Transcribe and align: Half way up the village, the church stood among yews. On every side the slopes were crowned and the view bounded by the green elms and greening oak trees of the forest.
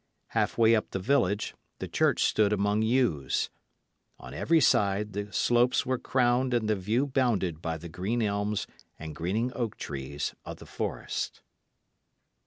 Half 0.29 0.57
way 0.57 0.73
up 0.75 0.89
the 0.89 0.97
village, 0.97 1.53
the 1.77 1.87
church 1.87 2.23
stood 2.23 2.51
among 2.51 2.81
yews. 2.81 3.51
On 4.17 4.33
every 4.33 4.59
side 4.59 5.13
the 5.13 5.31
slopes 5.31 5.85
were 5.85 5.99
crowned 5.99 6.55
and 6.55 6.67
the 6.67 6.75
view 6.75 7.05
bounded 7.05 7.61
by 7.61 7.77
the 7.77 7.87
green 7.87 8.23
elms 8.23 8.65
and 8.97 9.15
greening 9.15 9.51
oak 9.53 9.77
trees 9.77 10.33
of 10.43 10.57
the 10.57 10.65
forest. 10.65 11.43